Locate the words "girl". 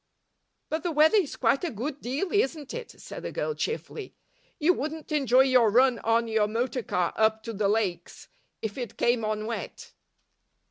3.31-3.53